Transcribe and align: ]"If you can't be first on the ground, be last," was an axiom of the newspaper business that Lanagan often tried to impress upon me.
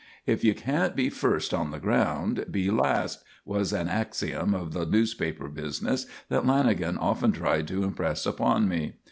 ]"If 0.35 0.43
you 0.43 0.55
can't 0.55 0.95
be 0.95 1.11
first 1.11 1.53
on 1.53 1.69
the 1.69 1.77
ground, 1.77 2.47
be 2.49 2.71
last," 2.71 3.23
was 3.45 3.71
an 3.71 3.87
axiom 3.87 4.55
of 4.55 4.73
the 4.73 4.87
newspaper 4.87 5.47
business 5.47 6.07
that 6.27 6.41
Lanagan 6.41 6.97
often 6.99 7.31
tried 7.31 7.67
to 7.67 7.83
impress 7.83 8.25
upon 8.25 8.67
me. 8.67 8.95